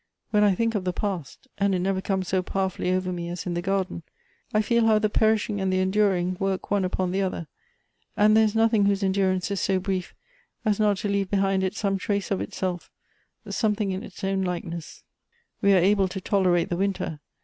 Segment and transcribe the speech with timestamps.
[0.31, 3.45] When I think of the past (and it never comes bo powerfully over me as
[3.45, 4.01] in the garden,)
[4.51, 7.45] I feel how the perishing and the enduring work one upon the other,
[8.17, 10.15] and there is nothing whose endurance is so brief
[10.65, 12.89] as not to leave behind it some trace of itself,
[13.47, 15.03] something in its own likeness."
[15.61, 15.61] Elective Affinities.
[15.61, 17.19] 24 1" We are able to tolerate the wLnter.